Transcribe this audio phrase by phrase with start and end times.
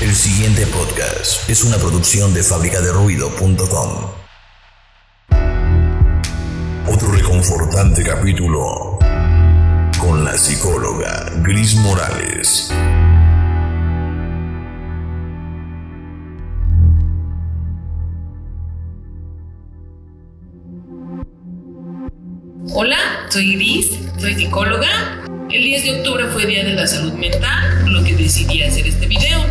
[0.00, 4.10] El siguiente podcast es una producción de fabricaderuido.com.
[6.86, 8.98] Otro reconfortante capítulo
[9.98, 12.72] con la psicóloga Gris Morales.
[22.72, 25.27] Hola, soy Gris, soy psicóloga.
[25.50, 28.86] El 10 de octubre fue Día de la Salud Mental, por lo que decidí hacer
[28.86, 29.46] este video.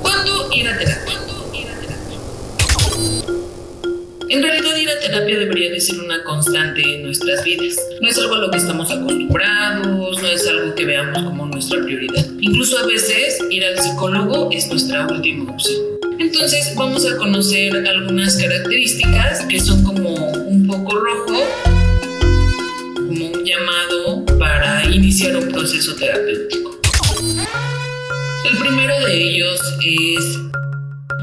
[0.00, 1.18] ¿Cuándo ir a terapia?
[4.30, 7.74] En realidad ir a terapia debería de ser una constante en nuestras vidas.
[8.00, 11.82] No es algo a lo que estamos acostumbrados, no es algo que veamos como nuestra
[11.82, 12.24] prioridad.
[12.40, 15.98] Incluso a veces ir al psicólogo es nuestra última opción.
[16.20, 20.37] Entonces vamos a conocer algunas características que son como
[20.68, 21.46] un poco rojo,
[22.94, 26.78] como un llamado para iniciar un proceso terapéutico.
[28.44, 30.38] El primero de ellos es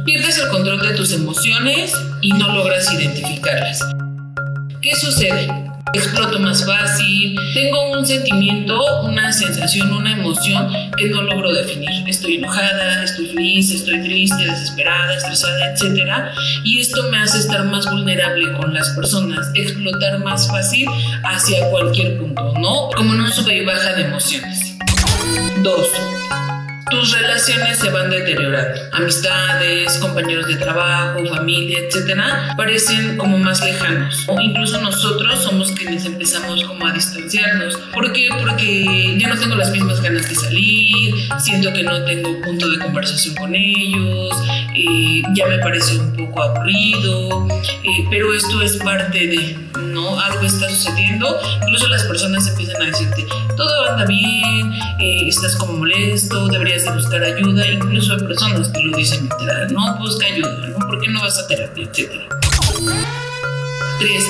[0.03, 3.79] pierdes el control de tus emociones y no logras identificarlas.
[4.81, 5.47] ¿Qué sucede?
[5.93, 11.89] Exploto más fácil, tengo un sentimiento, una sensación, una emoción que no logro definir.
[12.07, 16.35] Estoy enojada, estoy feliz, estoy triste, desesperada, estresada, etc.
[16.63, 20.87] Y esto me hace estar más vulnerable con las personas, explotar más fácil
[21.23, 22.89] hacia cualquier punto, ¿no?
[22.95, 24.77] Como en un sube y baja de emociones.
[25.63, 25.87] Dos,
[26.89, 28.79] tus relaciones se van deteriorando.
[28.91, 34.25] Amistades, compañeros de trabajo, familia, etcétera, parecen como más lejanos.
[34.27, 37.77] O incluso nosotros somos quienes empezamos como a distanciarnos.
[37.93, 38.29] ¿Por qué?
[38.39, 42.79] Porque ya no tengo las mismas ganas de salir, siento que no tengo punto de
[42.79, 44.35] conversación con ellos,
[44.75, 47.47] eh, ya me parece un poco aburrido,
[47.83, 50.19] eh, pero esto es parte de, ¿no?
[50.19, 51.39] Algo está sucediendo.
[51.61, 53.25] Incluso las personas empiezan a decirte,
[53.55, 58.81] todo anda bien, eh, estás como molesto, deberías de buscar ayuda, incluso a personas que
[58.83, 60.87] lo dicen literal, no busca ayuda, ¿no?
[60.87, 62.27] ¿Por qué no vas a terapia, etcétera?
[63.99, 64.25] 3.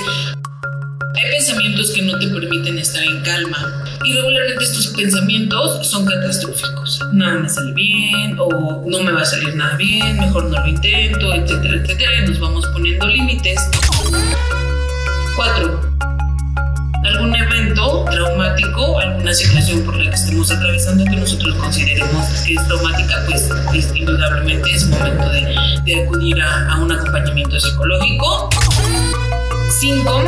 [1.15, 3.83] Hay pensamientos que no te permiten estar en calma.
[4.03, 7.01] Y regularmente estos pensamientos son catastróficos.
[7.13, 10.67] Nada me sale bien o no me va a salir nada bien, mejor no lo
[10.67, 12.11] intento, etcétera, etcétera.
[12.23, 13.59] Y nos vamos poniendo límites.
[15.35, 15.95] 4.
[19.25, 23.23] Alguna situación por la que estemos atravesando que nosotros consideremos que es traumática,
[23.71, 28.49] pues, indudablemente es momento de, de acudir a, a, un acompañamiento psicológico.
[29.79, 30.21] Cinco,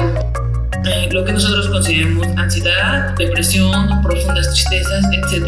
[0.86, 5.48] eh, lo que nosotros consideremos ansiedad, depresión, profundas tristezas, etc.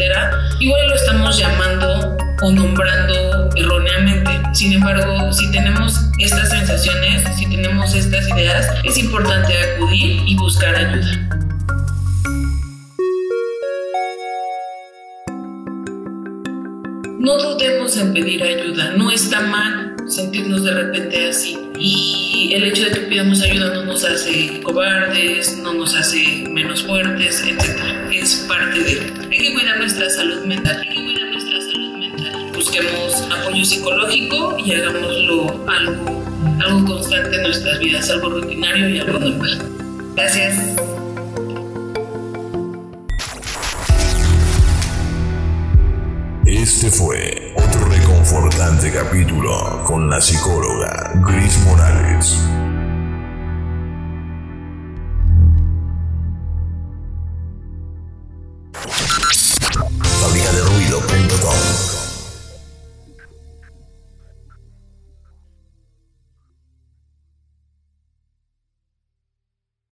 [0.60, 4.30] Igual lo estamos llamando o nombrando erróneamente.
[4.52, 10.76] Sin embargo, si tenemos estas sensaciones, si tenemos estas ideas, es importante acudir y buscar
[10.76, 11.39] ayuda.
[17.60, 21.58] Dudemos en pedir ayuda, no está mal sentirnos de repente así.
[21.78, 26.82] Y el hecho de que pidamos ayuda no nos hace cobardes, no nos hace menos
[26.82, 27.62] fuertes, etc.
[28.10, 29.00] Es parte de...
[29.30, 30.80] Hay que cuidar nuestra salud mental.
[30.80, 32.50] Hay que cuidar nuestra salud mental.
[32.54, 36.24] Busquemos apoyo psicológico y hagámoslo algo,
[36.60, 39.58] algo constante en nuestras vidas, algo rutinario y algo normal.
[40.16, 40.76] Gracias.
[46.46, 47.49] Este fue
[48.80, 52.69] reconfortante capítulo con la psicóloga Gris Morales.